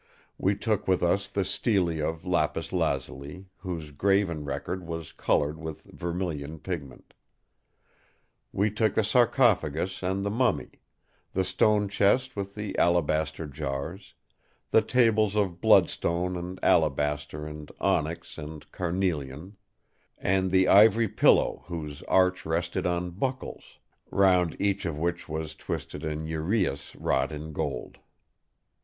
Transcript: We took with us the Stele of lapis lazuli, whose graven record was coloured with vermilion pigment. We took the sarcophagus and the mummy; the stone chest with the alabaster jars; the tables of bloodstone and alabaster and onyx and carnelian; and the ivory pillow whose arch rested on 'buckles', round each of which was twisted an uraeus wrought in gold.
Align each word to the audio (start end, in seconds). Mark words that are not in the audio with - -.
We 0.39 0.55
took 0.55 0.87
with 0.87 1.03
us 1.03 1.27
the 1.29 1.45
Stele 1.45 2.01
of 2.01 2.25
lapis 2.25 2.73
lazuli, 2.73 3.45
whose 3.57 3.91
graven 3.91 4.43
record 4.45 4.87
was 4.87 5.11
coloured 5.11 5.59
with 5.59 5.83
vermilion 5.83 6.57
pigment. 6.57 7.13
We 8.51 8.71
took 8.71 8.95
the 8.95 9.03
sarcophagus 9.03 10.01
and 10.01 10.25
the 10.25 10.31
mummy; 10.31 10.71
the 11.33 11.43
stone 11.43 11.87
chest 11.87 12.35
with 12.35 12.55
the 12.55 12.75
alabaster 12.79 13.45
jars; 13.45 14.15
the 14.71 14.81
tables 14.81 15.35
of 15.35 15.61
bloodstone 15.61 16.35
and 16.35 16.59
alabaster 16.63 17.45
and 17.45 17.71
onyx 17.79 18.39
and 18.39 18.71
carnelian; 18.71 19.55
and 20.17 20.49
the 20.49 20.67
ivory 20.67 21.09
pillow 21.09 21.63
whose 21.67 22.01
arch 22.07 22.43
rested 22.43 22.87
on 22.87 23.11
'buckles', 23.11 23.77
round 24.09 24.55
each 24.59 24.87
of 24.87 24.97
which 24.97 25.29
was 25.29 25.53
twisted 25.53 26.03
an 26.03 26.25
uraeus 26.25 26.95
wrought 26.99 27.31
in 27.31 27.53
gold. 27.53 27.99